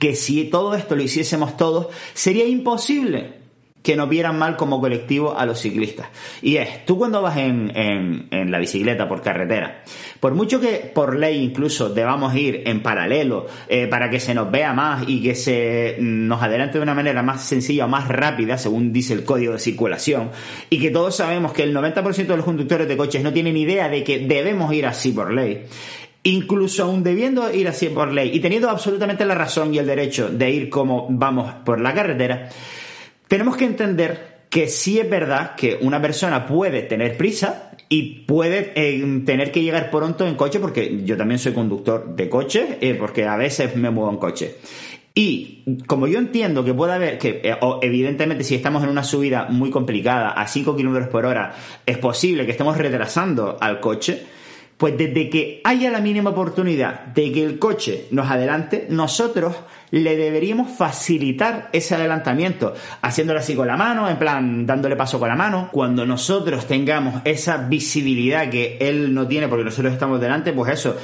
que 0.00 0.16
si 0.16 0.44
todo 0.46 0.74
esto 0.74 0.96
lo 0.96 1.02
hiciésemos 1.02 1.56
todos, 1.56 1.88
sería 2.12 2.44
imposible 2.44 3.45
que 3.86 3.94
nos 3.94 4.08
vieran 4.08 4.36
mal 4.36 4.56
como 4.56 4.80
colectivo 4.80 5.38
a 5.38 5.46
los 5.46 5.60
ciclistas. 5.60 6.08
Y 6.42 6.56
es, 6.56 6.84
tú 6.84 6.98
cuando 6.98 7.22
vas 7.22 7.36
en, 7.36 7.70
en, 7.72 8.50
la 8.50 8.58
bicicleta 8.58 9.08
por 9.08 9.22
carretera, 9.22 9.84
por 10.18 10.34
mucho 10.34 10.60
que 10.60 10.90
por 10.92 11.16
ley 11.16 11.40
incluso 11.40 11.90
debamos 11.90 12.34
ir 12.34 12.64
en 12.66 12.82
paralelo 12.82 13.46
eh, 13.68 13.86
para 13.86 14.10
que 14.10 14.18
se 14.18 14.34
nos 14.34 14.50
vea 14.50 14.72
más 14.72 15.04
y 15.06 15.22
que 15.22 15.36
se 15.36 15.98
nos 16.00 16.42
adelante 16.42 16.78
de 16.78 16.82
una 16.82 16.96
manera 16.96 17.22
más 17.22 17.44
sencilla 17.44 17.84
o 17.84 17.88
más 17.88 18.08
rápida, 18.08 18.58
según 18.58 18.92
dice 18.92 19.14
el 19.14 19.24
código 19.24 19.52
de 19.52 19.60
circulación, 19.60 20.32
y 20.68 20.80
que 20.80 20.90
todos 20.90 21.14
sabemos 21.14 21.52
que 21.52 21.62
el 21.62 21.72
90% 21.72 22.26
de 22.26 22.36
los 22.36 22.44
conductores 22.44 22.88
de 22.88 22.96
coches 22.96 23.22
no 23.22 23.32
tienen 23.32 23.56
idea 23.56 23.88
de 23.88 24.02
que 24.02 24.18
debemos 24.18 24.72
ir 24.74 24.86
así 24.86 25.12
por 25.12 25.32
ley, 25.32 25.62
incluso 26.24 26.82
aún 26.82 27.04
debiendo 27.04 27.54
ir 27.54 27.68
así 27.68 27.86
por 27.86 28.12
ley 28.12 28.32
y 28.34 28.40
teniendo 28.40 28.68
absolutamente 28.68 29.24
la 29.24 29.36
razón 29.36 29.72
y 29.72 29.78
el 29.78 29.86
derecho 29.86 30.28
de 30.28 30.50
ir 30.50 30.70
como 30.70 31.06
vamos 31.08 31.54
por 31.64 31.80
la 31.80 31.94
carretera, 31.94 32.48
tenemos 33.28 33.56
que 33.56 33.64
entender 33.64 34.36
que 34.50 34.68
sí 34.68 34.98
es 34.98 35.08
verdad 35.08 35.54
que 35.56 35.78
una 35.80 36.00
persona 36.00 36.46
puede 36.46 36.82
tener 36.82 37.16
prisa 37.16 37.70
y 37.88 38.24
puede 38.26 38.72
eh, 38.74 39.22
tener 39.24 39.52
que 39.52 39.62
llegar 39.62 39.90
pronto 39.90 40.26
en 40.26 40.34
coche, 40.34 40.60
porque 40.60 41.02
yo 41.04 41.16
también 41.16 41.38
soy 41.38 41.52
conductor 41.52 42.14
de 42.14 42.28
coche, 42.28 42.78
eh, 42.80 42.94
porque 42.94 43.24
a 43.24 43.36
veces 43.36 43.76
me 43.76 43.90
muevo 43.90 44.10
en 44.10 44.16
coche. 44.16 44.56
Y 45.14 45.64
como 45.86 46.06
yo 46.06 46.18
entiendo 46.18 46.64
que 46.64 46.74
puede 46.74 46.92
haber, 46.92 47.18
que 47.18 47.40
eh, 47.42 47.56
evidentemente 47.80 48.44
si 48.44 48.54
estamos 48.54 48.82
en 48.82 48.90
una 48.90 49.02
subida 49.02 49.46
muy 49.48 49.70
complicada 49.70 50.30
a 50.30 50.46
5 50.46 50.76
km 50.76 51.08
por 51.08 51.24
hora, 51.26 51.54
es 51.86 51.98
posible 51.98 52.44
que 52.44 52.52
estemos 52.52 52.76
retrasando 52.76 53.56
al 53.60 53.80
coche, 53.80 54.26
pues 54.76 54.98
desde 54.98 55.30
que 55.30 55.60
haya 55.64 55.90
la 55.90 56.00
mínima 56.00 56.30
oportunidad 56.30 57.06
de 57.06 57.32
que 57.32 57.42
el 57.42 57.58
coche 57.58 58.06
nos 58.10 58.30
adelante, 58.30 58.86
nosotros 58.90 59.56
le 59.90 60.16
deberíamos 60.16 60.70
facilitar 60.70 61.70
ese 61.72 61.94
adelantamiento, 61.94 62.74
haciéndolo 63.02 63.38
así 63.38 63.54
con 63.54 63.66
la 63.66 63.76
mano, 63.76 64.08
en 64.08 64.18
plan 64.18 64.66
dándole 64.66 64.96
paso 64.96 65.18
con 65.18 65.28
la 65.28 65.36
mano. 65.36 65.70
Cuando 65.72 66.04
nosotros 66.04 66.66
tengamos 66.66 67.22
esa 67.24 67.56
visibilidad 67.56 68.50
que 68.50 68.76
él 68.80 69.14
no 69.14 69.26
tiene 69.26 69.48
porque 69.48 69.64
nosotros 69.64 69.92
estamos 69.92 70.20
delante, 70.20 70.52
pues 70.52 70.72
eso, 70.72 70.96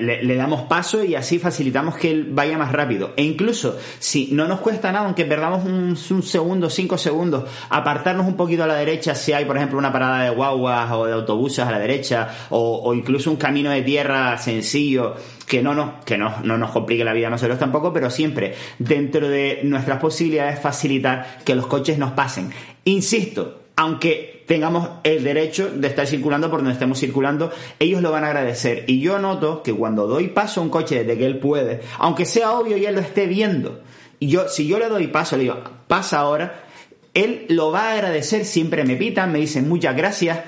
le, 0.00 0.36
damos 0.36 0.62
paso 0.62 1.04
y 1.04 1.14
así 1.14 1.38
facilitamos 1.38 1.96
que 1.96 2.10
él 2.10 2.28
vaya 2.30 2.56
más 2.56 2.72
rápido. 2.72 3.12
E 3.16 3.24
incluso 3.24 3.76
si 3.98 4.28
no 4.32 4.46
nos 4.46 4.60
cuesta 4.60 4.92
nada, 4.92 5.06
aunque 5.06 5.24
perdamos 5.24 5.64
un, 5.64 5.96
segundo, 6.22 6.70
cinco 6.70 6.96
segundos, 6.96 7.44
apartarnos 7.68 8.26
un 8.26 8.36
poquito 8.36 8.64
a 8.64 8.66
la 8.66 8.74
derecha 8.74 9.14
si 9.14 9.32
hay, 9.32 9.44
por 9.44 9.56
ejemplo, 9.56 9.78
una 9.78 9.92
parada 9.92 10.24
de 10.24 10.30
guaguas 10.30 10.90
o 10.92 11.06
de 11.06 11.12
autobuses 11.12 11.66
a 11.66 11.70
la 11.70 11.78
derecha 11.78 12.28
o 12.50 12.94
incluso 13.02 13.30
un 13.30 13.36
camino 13.36 13.70
de 13.70 13.82
tierra 13.82 14.38
sencillo 14.38 15.16
que 15.46 15.60
no 15.60 15.74
nos, 15.74 16.04
que 16.04 16.16
no, 16.16 16.40
no 16.44 16.56
nos 16.56 16.70
complique 16.70 17.04
la 17.04 17.12
vida 17.12 17.26
a 17.26 17.30
nosotros 17.30 17.58
tampoco, 17.58 17.92
pero 17.92 18.08
siempre 18.10 18.54
dentro 18.78 19.28
de 19.28 19.60
nuestras 19.64 19.98
posibilidades 19.98 20.60
facilitar 20.60 21.38
que 21.44 21.54
los 21.54 21.66
coches 21.66 21.98
nos 21.98 22.12
pasen. 22.12 22.50
Insisto, 22.84 23.62
aunque 23.76 24.44
tengamos 24.46 24.88
el 25.02 25.24
derecho 25.24 25.70
de 25.74 25.88
estar 25.88 26.06
circulando 26.06 26.48
por 26.48 26.60
donde 26.60 26.72
estemos 26.72 26.98
circulando, 26.98 27.50
ellos 27.78 28.02
lo 28.02 28.12
van 28.12 28.24
a 28.24 28.28
agradecer. 28.28 28.84
Y 28.86 29.00
yo 29.00 29.18
noto 29.18 29.62
que 29.62 29.72
cuando 29.72 30.06
doy 30.06 30.28
paso 30.28 30.60
a 30.60 30.64
un 30.64 30.70
coche 30.70 31.04
desde 31.04 31.18
que 31.18 31.26
él 31.26 31.38
puede, 31.38 31.80
aunque 31.98 32.24
sea 32.24 32.52
obvio 32.52 32.76
y 32.76 32.86
él 32.86 32.94
lo 32.94 33.00
esté 33.00 33.26
viendo, 33.26 33.82
y 34.20 34.28
yo, 34.28 34.48
si 34.48 34.66
yo 34.68 34.78
le 34.78 34.88
doy 34.88 35.08
paso, 35.08 35.36
le 35.36 35.42
digo, 35.44 35.60
pasa 35.88 36.20
ahora, 36.20 36.64
él 37.12 37.46
lo 37.48 37.72
va 37.72 37.88
a 37.88 37.92
agradecer, 37.94 38.44
siempre 38.44 38.84
me 38.84 38.96
pitan, 38.96 39.32
me 39.32 39.40
dicen 39.40 39.68
muchas 39.68 39.96
gracias, 39.96 40.38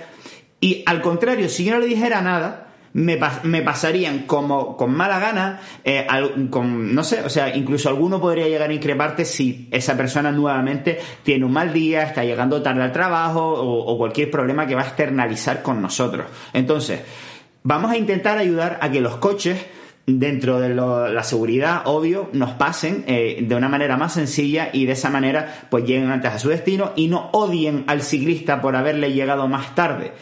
y 0.64 0.82
al 0.86 1.02
contrario, 1.02 1.50
si 1.50 1.62
yo 1.62 1.74
no 1.74 1.80
le 1.80 1.86
dijera 1.88 2.22
nada, 2.22 2.68
me, 2.94 3.18
pasarían 3.62 4.20
como 4.20 4.78
con 4.78 4.94
mala 4.94 5.18
gana, 5.18 5.60
eh, 5.84 6.06
con, 6.48 6.94
no 6.94 7.04
sé, 7.04 7.20
o 7.20 7.28
sea, 7.28 7.54
incluso 7.54 7.90
alguno 7.90 8.18
podría 8.18 8.48
llegar 8.48 8.70
a 8.70 8.72
increparte 8.72 9.26
si 9.26 9.68
esa 9.70 9.94
persona 9.94 10.32
nuevamente 10.32 10.98
tiene 11.22 11.44
un 11.44 11.52
mal 11.52 11.70
día, 11.70 12.04
está 12.04 12.24
llegando 12.24 12.62
tarde 12.62 12.82
al 12.82 12.92
trabajo 12.92 13.46
o, 13.46 13.98
cualquier 13.98 14.30
problema 14.30 14.66
que 14.66 14.74
va 14.74 14.80
a 14.80 14.86
externalizar 14.86 15.60
con 15.60 15.82
nosotros. 15.82 16.24
Entonces, 16.54 17.02
vamos 17.62 17.90
a 17.90 17.98
intentar 17.98 18.38
ayudar 18.38 18.78
a 18.80 18.90
que 18.90 19.02
los 19.02 19.16
coches 19.16 19.58
dentro 20.06 20.60
de 20.60 20.70
la 20.70 21.22
seguridad, 21.22 21.82
obvio, 21.86 22.28
nos 22.32 22.52
pasen 22.52 23.04
eh, 23.06 23.44
de 23.46 23.54
una 23.54 23.68
manera 23.68 23.98
más 23.98 24.14
sencilla 24.14 24.68
y 24.72 24.84
de 24.86 24.92
esa 24.92 25.10
manera 25.10 25.66
pues 25.70 25.84
lleguen 25.84 26.10
antes 26.10 26.32
a 26.32 26.38
su 26.38 26.50
destino 26.50 26.92
y 26.96 27.08
no 27.08 27.30
odien 27.32 27.84
al 27.86 28.02
ciclista 28.02 28.60
por 28.60 28.76
haberle 28.76 29.12
llegado 29.12 29.48
más 29.48 29.74
tarde. 29.74 30.12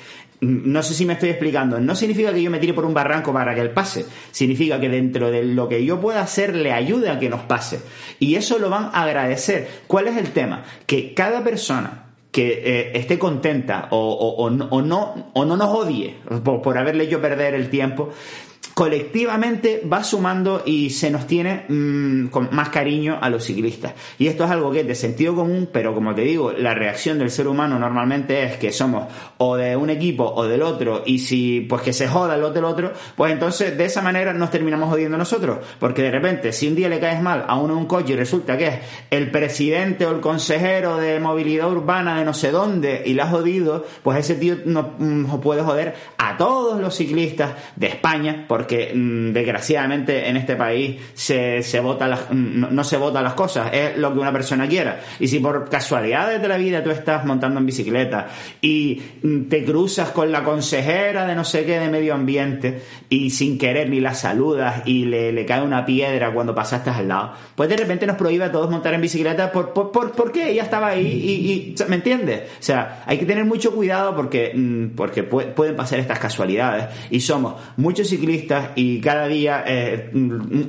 No 0.42 0.82
sé 0.82 0.94
si 0.94 1.06
me 1.06 1.12
estoy 1.12 1.30
explicando. 1.30 1.78
No 1.78 1.94
significa 1.94 2.32
que 2.32 2.42
yo 2.42 2.50
me 2.50 2.58
tire 2.58 2.74
por 2.74 2.84
un 2.84 2.92
barranco 2.92 3.32
para 3.32 3.54
que 3.54 3.60
él 3.60 3.70
pase. 3.70 4.04
Significa 4.32 4.80
que 4.80 4.88
dentro 4.88 5.30
de 5.30 5.44
lo 5.44 5.68
que 5.68 5.84
yo 5.84 6.00
pueda 6.00 6.20
hacer 6.20 6.56
le 6.56 6.72
ayude 6.72 7.10
a 7.10 7.20
que 7.20 7.28
nos 7.28 7.42
pase. 7.42 7.80
Y 8.18 8.34
eso 8.34 8.58
lo 8.58 8.68
van 8.68 8.90
a 8.92 9.04
agradecer. 9.04 9.82
¿Cuál 9.86 10.08
es 10.08 10.16
el 10.16 10.32
tema? 10.32 10.64
Que 10.84 11.14
cada 11.14 11.44
persona 11.44 12.06
que 12.32 12.62
eh, 12.64 12.92
esté 12.94 13.20
contenta 13.20 13.86
o, 13.90 14.50
no, 14.50 15.30
o 15.34 15.44
no 15.44 15.56
nos 15.56 15.68
odie 15.68 16.16
por, 16.42 16.60
por 16.60 16.76
haberle 16.76 17.04
hecho 17.04 17.20
perder 17.20 17.54
el 17.54 17.70
tiempo, 17.70 18.10
colectivamente 18.82 19.80
va 19.90 20.02
sumando 20.02 20.64
y 20.66 20.90
se 20.90 21.08
nos 21.08 21.28
tiene 21.28 21.66
mm, 21.68 22.26
con 22.30 22.48
más 22.50 22.70
cariño 22.70 23.16
a 23.20 23.30
los 23.30 23.44
ciclistas. 23.44 23.92
Y 24.18 24.26
esto 24.26 24.42
es 24.42 24.50
algo 24.50 24.72
que 24.72 24.80
es 24.80 24.86
de 24.88 24.96
sentido 24.96 25.36
común, 25.36 25.68
pero 25.72 25.94
como 25.94 26.16
te 26.16 26.22
digo, 26.22 26.50
la 26.50 26.74
reacción 26.74 27.16
del 27.20 27.30
ser 27.30 27.46
humano 27.46 27.78
normalmente 27.78 28.42
es 28.42 28.56
que 28.56 28.72
somos 28.72 29.06
o 29.38 29.56
de 29.56 29.76
un 29.76 29.88
equipo 29.88 30.24
o 30.24 30.48
del 30.48 30.62
otro, 30.62 31.04
y 31.06 31.20
si 31.20 31.60
pues 31.60 31.82
que 31.82 31.92
se 31.92 32.08
joda 32.08 32.34
el 32.34 32.52
del 32.52 32.64
otro, 32.64 32.92
pues 33.14 33.32
entonces 33.32 33.78
de 33.78 33.84
esa 33.84 34.02
manera 34.02 34.32
nos 34.32 34.50
terminamos 34.50 34.90
jodiendo 34.90 35.16
nosotros. 35.16 35.58
Porque 35.78 36.02
de 36.02 36.10
repente, 36.10 36.52
si 36.52 36.66
un 36.66 36.74
día 36.74 36.88
le 36.88 36.98
caes 36.98 37.22
mal 37.22 37.44
a 37.46 37.60
uno 37.60 37.74
en 37.74 37.78
un 37.78 37.86
coche 37.86 38.14
y 38.14 38.16
resulta 38.16 38.58
que 38.58 38.66
es 38.66 38.74
el 39.12 39.30
presidente 39.30 40.06
o 40.06 40.10
el 40.10 40.20
consejero 40.20 40.96
de 40.96 41.20
movilidad 41.20 41.70
urbana 41.70 42.18
de 42.18 42.24
no 42.24 42.34
sé 42.34 42.50
dónde 42.50 43.04
y 43.06 43.14
la 43.14 43.26
has 43.26 43.30
jodido, 43.30 43.86
pues 44.02 44.18
ese 44.18 44.34
tío 44.34 44.56
no, 44.64 44.94
mm, 44.98 45.38
puede 45.38 45.62
joder 45.62 45.94
a 46.18 46.36
todos 46.36 46.80
los 46.80 46.96
ciclistas 46.96 47.52
de 47.76 47.86
España 47.86 48.46
porque 48.48 48.71
mm, 48.94 49.32
desgraciadamente 49.32 50.28
en 50.28 50.36
este 50.36 50.56
país 50.56 50.96
se, 51.14 51.62
se 51.62 51.80
vota 51.80 52.06
las, 52.08 52.30
mm, 52.30 52.74
no, 52.74 52.84
se 52.84 52.96
votan 52.96 53.24
las 53.24 53.34
cosas, 53.34 53.70
es 53.72 53.96
lo 53.96 54.12
que 54.12 54.18
una 54.18 54.32
persona 54.32 54.68
quiera. 54.68 55.00
Y 55.20 55.28
si 55.28 55.38
por 55.38 55.68
casualidades 55.68 56.40
de 56.40 56.48
la 56.48 56.56
vida 56.56 56.82
tú 56.82 56.90
estás 56.90 57.24
montando 57.24 57.60
en 57.60 57.66
bicicleta 57.66 58.28
y 58.60 59.00
mm, 59.22 59.42
te 59.48 59.64
cruzas 59.64 60.10
con 60.10 60.32
la 60.32 60.42
consejera 60.42 61.26
de 61.26 61.34
no 61.34 61.44
sé 61.44 61.64
qué 61.64 61.78
de 61.78 61.88
medio 61.88 62.14
ambiente 62.14 62.82
y 63.08 63.30
sin 63.30 63.58
querer 63.58 63.88
ni 63.88 64.00
la 64.00 64.14
saludas 64.14 64.82
y 64.86 65.04
le, 65.04 65.32
le 65.32 65.46
cae 65.46 65.62
una 65.62 65.84
piedra 65.84 66.32
cuando 66.32 66.54
pasaste 66.54 66.90
al 66.90 67.08
lado, 67.08 67.32
pues 67.54 67.68
de 67.68 67.76
repente 67.76 68.06
nos 68.06 68.16
prohíbe 68.16 68.44
a 68.44 68.52
todos 68.52 68.70
montar 68.70 68.94
en 68.94 69.00
bicicleta 69.00 69.50
por, 69.52 69.72
por, 69.72 69.90
por, 69.90 70.12
porque 70.12 70.50
ella 70.50 70.62
estaba 70.62 70.88
ahí 70.88 71.74
y, 71.78 71.84
¿me 71.88 71.96
entiendes? 71.96 72.42
O 72.58 72.62
sea, 72.62 73.02
hay 73.06 73.18
que 73.18 73.26
tener 73.26 73.44
mucho 73.44 73.72
cuidado 73.74 74.14
porque, 74.14 74.54
porque 74.96 75.22
pueden 75.22 75.76
pasar 75.76 75.98
estas 75.98 76.18
casualidades 76.18 76.86
y 77.10 77.20
somos 77.20 77.54
muchos 77.76 78.08
ciclistas 78.08 78.51
y 78.74 79.00
cada 79.00 79.26
día 79.26 79.64
eh, 79.66 80.10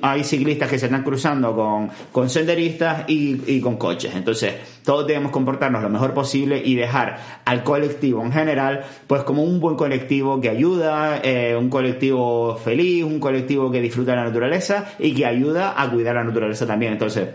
hay 0.02 0.24
ciclistas 0.24 0.70
que 0.70 0.80
se 0.80 0.86
están 0.86 1.04
cruzando 1.04 1.56
con, 1.56 1.90
con 2.12 2.30
senderistas 2.30 3.06
y, 3.08 3.60
con 3.62 3.78
coches. 3.78 4.14
Entonces, 4.16 4.54
todos 4.84 5.08
debemos 5.08 5.32
comportarnos 5.32 5.82
lo 5.82 5.90
mejor 5.90 6.14
posible 6.14 6.62
y 6.64 6.76
dejar 6.76 7.42
al 7.46 7.64
colectivo 7.64 8.24
en 8.24 8.32
general, 8.32 8.86
pues 9.08 9.24
como 9.24 9.44
un 9.44 9.60
buen 9.60 9.76
colectivo 9.76 10.42
que 10.42 10.50
ayuda, 10.50 11.20
eh, 11.24 11.56
un 11.56 11.70
colectivo 11.70 12.58
feliz, 12.58 13.04
un 13.04 13.20
colectivo 13.20 13.72
que 13.72 13.82
disfruta 13.82 14.16
la 14.16 14.26
naturaleza 14.26 14.94
y 15.00 15.14
que 15.14 15.26
ayuda 15.26 15.82
a 15.82 15.90
cuidar 15.90 16.16
la 16.16 16.24
naturaleza 16.24 16.66
también. 16.66 16.94
Entonces, 16.94 17.28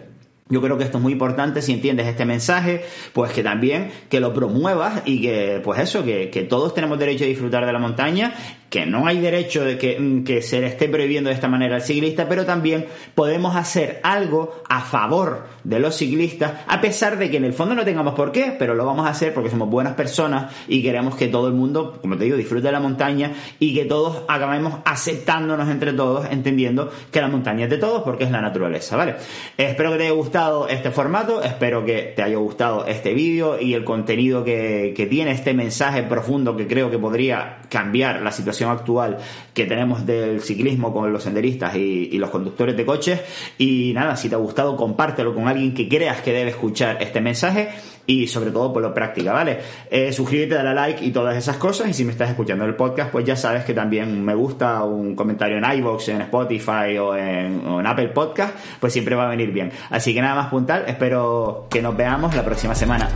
yo 0.51 0.63
creo 0.63 0.79
que 0.79 0.85
esto 0.85 0.97
es 0.97 1.03
muy 1.03 1.13
importante 1.13 1.61
si 1.61 1.73
entiendes 1.73 2.07
este 2.07 2.25
mensaje, 2.25 2.83
pues 3.13 3.33
que 3.33 3.43
también 3.43 3.91
que 4.09 4.19
lo 4.19 4.33
promuevas 4.33 5.03
y 5.05 5.21
que, 5.21 5.61
pues 5.63 5.81
eso, 5.81 6.05
que, 6.05 6.31
que 6.31 6.43
todos 6.43 6.75
tenemos 6.75 6.99
derecho 6.99 7.25
a 7.25 7.27
disfrutar 7.27 7.67
de 7.67 7.73
la 7.73 7.79
montaña 7.79 8.33
que 8.71 8.85
no 8.85 9.07
hay 9.07 9.21
derecho 9.21 9.65
de 9.65 9.79
que, 9.79 9.99
mm, 9.99 10.25
que, 10.25 10.43
se 10.43 10.61
le 10.61 10.67
esté 10.67 10.89
prohibiendo 10.89 11.29
de 11.29 11.35
esta 11.35 11.49
manera 11.49 11.77
al 11.77 11.83
ciclista, 11.83 12.29
pero 12.29 12.45
también 12.45 12.87
podemos 13.15 13.57
hacer 13.57 14.01
algo 14.03 14.63
a 14.69 14.81
favor 14.81 15.47
de 15.65 15.79
los 15.79 15.97
ciclistas, 15.97 16.53
a 16.67 16.81
pesar 16.81 17.19
de 17.19 17.31
que 17.31 17.39
en 17.39 17.45
el 17.45 17.53
fondo 17.53 17.75
no 17.75 17.85
tengamos 17.85 18.15
por 18.15 18.33
qué, 18.33 18.55
pero 18.59 18.75
lo 18.75 18.85
vamos 18.85 19.07
a 19.07 19.11
hacer 19.11 19.33
porque 19.35 19.51
somos 19.51 19.69
buenas 19.69 19.95
personas 19.95 20.53
y 20.69 20.83
queremos 20.83 21.17
que 21.17 21.29
todo 21.29 21.49
el 21.49 21.55
mundo, 21.55 21.99
como 22.01 22.17
te 22.17 22.25
digo, 22.25 22.37
disfrute 22.37 22.67
de 22.67 22.73
la 22.73 22.81
montaña 22.81 23.33
y 23.59 23.75
que 23.75 23.85
todos 23.85 24.23
acabemos 24.29 24.75
aceptándonos 24.85 25.69
entre 25.69 25.93
todos, 25.93 26.27
entendiendo 26.31 26.91
que 27.11 27.21
la 27.21 27.29
montaña 27.29 27.65
es 27.65 27.71
de 27.71 27.79
todos 27.79 28.03
porque 28.03 28.25
es 28.25 28.31
la 28.31 28.41
naturaleza, 28.41 28.97
¿vale? 28.97 29.17
Espero 29.57 29.93
que 29.93 29.99
te 29.99 30.05
haya 30.05 30.13
gustado 30.13 30.69
este 30.69 30.91
formato, 30.91 31.43
espero 31.43 31.85
que 31.85 32.13
te 32.15 32.23
haya 32.23 32.37
gustado 32.37 32.87
este 32.87 33.15
vídeo 33.15 33.61
y 33.61 33.75
el 33.75 33.85
contenido 33.85 34.45
que, 34.45 34.93
que 34.97 35.07
tiene 35.07 35.33
este 35.33 35.55
mensaje 35.55 36.03
profundo 36.03 36.57
que 36.57 36.67
creo 36.67 36.91
que 36.91 36.99
podría 36.99 37.59
cambiar 37.69 38.23
la 38.23 38.33
situación 38.33 38.58
actual 38.67 39.19
que 39.55 39.67
tenemos 39.67 40.07
del 40.07 40.41
ciclismo 40.41 40.93
con 40.93 41.13
los 41.13 41.23
senderistas 41.23 41.77
y, 41.77 42.19
los 42.19 42.31
conductores 42.31 42.77
de 42.77 42.85
coches. 42.85 43.21
Y 43.59 43.93
nada, 43.95 44.17
si 44.17 44.29
te 44.29 44.35
ha 44.35 44.39
gustado, 44.39 44.77
compártelo 44.77 45.35
con 45.35 45.47
alguien 45.47 45.73
que 45.75 45.89
creas 45.89 46.21
que 46.21 46.33
debe 46.33 46.51
escuchar 46.51 46.99
este 47.01 47.21
mensaje 47.21 47.69
y 48.07 48.27
sobre 48.27 48.51
todo 48.51 48.73
por 48.73 48.83
lo 48.83 48.93
práctica, 48.93 49.33
¿vale? 49.33 49.59
Eh, 49.91 50.13
suscríbete, 50.13 50.55
dale 50.55 50.71
a 50.71 50.75
like 50.75 51.05
y 51.05 51.11
todas 51.11 51.37
esas 51.37 51.59
cosas. 51.59 51.89
Y 51.89 51.93
si 51.93 52.05
me 52.05 52.13
estás 52.13 52.31
escuchando 52.31 52.65
el 52.65 52.75
podcast, 52.75 53.13
pues 53.13 53.25
ya 53.25 53.37
sabes 53.37 53.65
que 53.65 53.75
también 53.75 54.25
me 54.25 54.35
gusta 54.35 54.83
un 54.83 55.15
comentario 55.15 55.59
en 55.59 55.79
iVoox, 55.79 56.09
en 56.09 56.23
Spotify 56.23 56.99
o 56.99 57.15
en, 57.15 57.65
o 57.67 57.81
en 57.81 57.87
Apple 57.87 58.09
Podcast, 58.09 58.55
pues 58.81 58.93
siempre 58.93 59.15
va 59.15 59.27
a 59.27 59.29
venir 59.29 59.53
bien. 59.53 59.71
Así 59.91 60.15
que 60.15 60.23
nada 60.23 60.35
más 60.35 60.49
puntal, 60.49 60.85
espero 60.89 61.67
que 61.71 61.83
nos 61.83 61.97
veamos 61.97 62.35
la 62.35 62.45
próxima 62.45 62.75
semana. 62.75 63.09